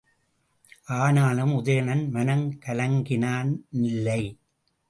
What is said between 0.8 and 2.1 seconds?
ஆனாலும் உதயணன்